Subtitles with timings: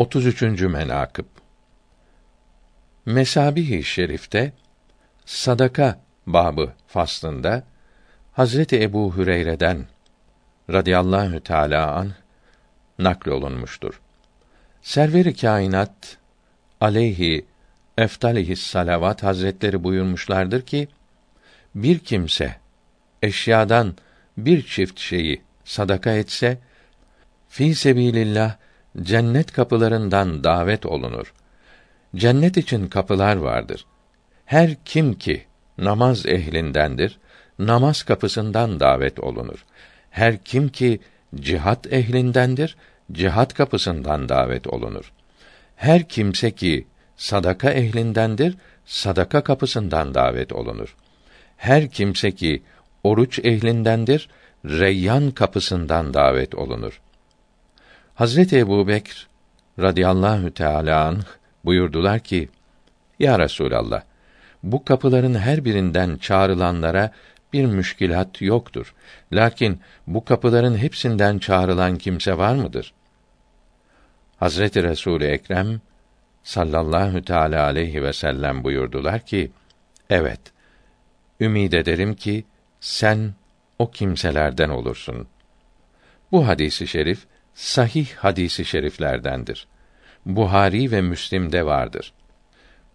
[0.00, 0.42] 33.
[0.62, 1.24] menakıb
[3.06, 4.52] Mesabih-i Şerif'te
[5.24, 7.62] sadaka babı faslında
[8.32, 9.86] Hazreti Ebu Hüreyre'den
[10.70, 12.12] radıyallahu teala an
[12.98, 14.00] naklolunmuştur.
[14.82, 16.18] Server-i kainat
[16.80, 17.46] aleyhi
[17.98, 20.88] eftalihi's salavat hazretleri buyurmuşlardır ki
[21.74, 22.56] bir kimse
[23.22, 23.94] eşyadan
[24.36, 26.58] bir çift şeyi sadaka etse
[27.48, 28.56] fi sebilillah
[29.02, 31.32] cennet kapılarından davet olunur.
[32.16, 33.86] Cennet için kapılar vardır.
[34.44, 35.44] Her kim ki
[35.78, 37.18] namaz ehlindendir,
[37.58, 39.64] namaz kapısından davet olunur.
[40.10, 41.00] Her kim ki
[41.34, 42.76] cihat ehlindendir,
[43.12, 45.12] cihat kapısından davet olunur.
[45.76, 46.86] Her kimse ki
[47.16, 50.96] sadaka ehlindendir, sadaka kapısından davet olunur.
[51.56, 52.62] Her kimse ki
[53.04, 54.28] oruç ehlindendir,
[54.64, 57.00] Reyyan kapısından davet olunur.
[58.20, 59.28] Hazreti Ebu Bekr
[59.78, 61.24] radıyallahu teâlâ anh
[61.64, 62.48] buyurdular ki,
[63.18, 64.02] Ya Resûlallah,
[64.62, 67.12] bu kapıların her birinden çağrılanlara
[67.52, 68.94] bir müşkilat yoktur.
[69.32, 72.92] Lakin bu kapıların hepsinden çağrılan kimse var mıdır?
[74.36, 75.80] Hazreti Resul Ekrem
[76.42, 79.50] sallallahu teala aleyhi ve sellem buyurdular ki:
[80.10, 80.40] Evet.
[81.40, 82.44] Ümid ederim ki
[82.80, 83.34] sen
[83.78, 85.28] o kimselerden olursun.
[86.32, 89.66] Bu hadisi şerif sahih hadisi şeriflerdendir.
[90.26, 92.12] Buhari ve Müslim'de vardır.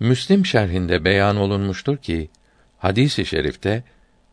[0.00, 2.30] Müslim şerhinde beyan olunmuştur ki
[2.78, 3.82] hadisi şerifte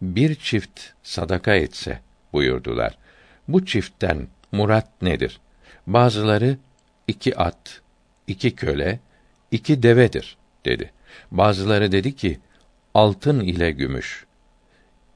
[0.02, 2.00] bir çift sadaka etse
[2.34, 2.98] buyurdular.
[3.48, 5.40] Bu çiftten murat nedir?
[5.88, 6.58] Bazıları
[7.08, 7.82] iki at,
[8.28, 9.00] iki köle,
[9.52, 10.92] iki devedir dedi.
[11.32, 12.40] Bazıları dedi ki
[12.94, 14.26] altın ile gümüş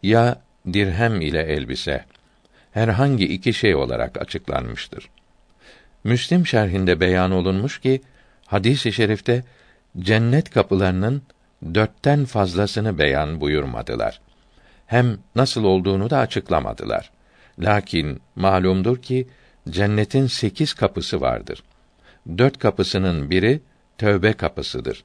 [0.04, 0.42] ya
[0.74, 2.06] dirhem ile elbise
[2.76, 5.10] herhangi iki şey olarak açıklanmıştır.
[6.04, 8.02] Müslim şerhinde beyan olunmuş ki
[8.46, 9.44] hadis-i şerifte
[10.00, 11.22] cennet kapılarının
[11.74, 14.22] dörtten fazlasını beyan buyurmadılar.
[14.86, 17.12] Hem nasıl olduğunu da açıklamadılar.
[17.60, 19.28] Lakin malumdur ki
[19.70, 21.64] cennetin sekiz kapısı vardır.
[22.38, 23.62] Dört kapısının biri
[23.98, 25.04] tövbe kapısıdır.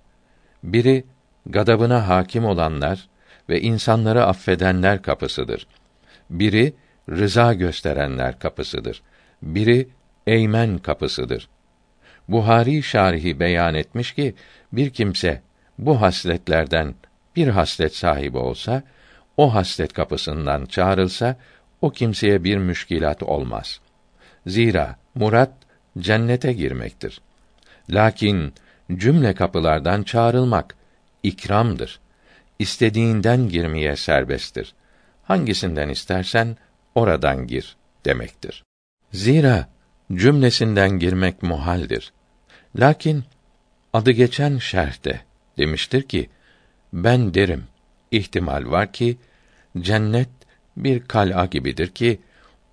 [0.64, 1.04] Biri
[1.46, 3.08] gadabına hakim olanlar
[3.48, 5.66] ve insanları affedenler kapısıdır.
[6.30, 6.74] Biri
[7.10, 9.02] rıza gösterenler kapısıdır.
[9.42, 9.88] Biri
[10.26, 11.48] Eymen kapısıdır.
[12.28, 14.34] Buhari şarihi beyan etmiş ki
[14.72, 15.42] bir kimse
[15.78, 16.94] bu hasletlerden
[17.36, 18.82] bir haslet sahibi olsa
[19.36, 21.36] o haslet kapısından çağrılsa
[21.80, 23.80] o kimseye bir müşkilat olmaz.
[24.46, 25.52] Zira murat
[25.98, 27.20] cennete girmektir.
[27.90, 28.54] Lakin
[28.94, 30.76] cümle kapılardan çağrılmak
[31.22, 32.00] ikramdır.
[32.58, 34.74] İstediğinden girmeye serbesttir.
[35.22, 36.56] Hangisinden istersen
[36.94, 38.64] oradan gir demektir.
[39.12, 39.68] Zira
[40.12, 42.12] cümlesinden girmek muhaldir.
[42.76, 43.24] Lakin
[43.92, 45.20] adı geçen şerhte
[45.58, 46.30] demiştir ki
[46.92, 47.64] ben derim
[48.10, 49.18] ihtimal var ki
[49.78, 50.28] cennet
[50.76, 52.20] bir kal'a gibidir ki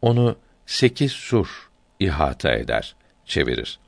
[0.01, 0.35] onu
[0.65, 2.95] sekiz sur ihata eder,
[3.25, 3.79] çevirir.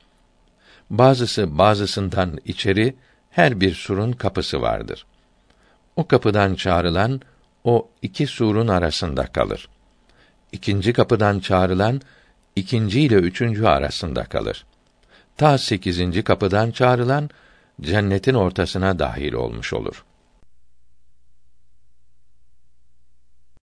[0.89, 2.95] Bazısı bazısından içeri
[3.29, 5.05] her bir surun kapısı vardır.
[5.95, 7.21] O kapıdan çağrılan
[7.63, 9.69] o iki surun arasında kalır.
[10.51, 12.01] İkinci kapıdan çağrılan
[12.55, 14.65] ikinci ile üçüncü arasında kalır.
[15.37, 17.29] Ta sekizinci kapıdan çağrılan
[17.81, 20.03] cennetin ortasına dahil olmuş olur.